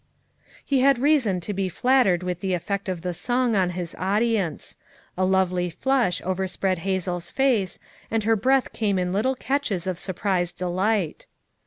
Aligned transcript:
"He 0.65 0.79
had 0.79 0.97
reason 0.97 1.39
to 1.41 1.53
be 1.53 1.69
flattered 1.69 2.23
with 2.23 2.39
the 2.39 2.55
effect 2.55 2.89
of 2.89 3.03
the 3.03 3.13
song 3.13 3.55
on 3.55 3.69
his 3.77 3.95
audience. 3.99 4.75
A 5.15 5.23
lovely 5.23 5.69
flush 5.69 6.23
overspread 6.23 6.79
Hazel's 6.79 7.29
face, 7.29 7.77
and 8.09 8.23
her 8.23 8.35
breath 8.35 8.73
came 8.73 8.97
in 8.97 9.13
little 9.13 9.35
catches 9.35 9.85
of 9.85 9.99
surprised 9.99 10.57
delight. 10.57 11.27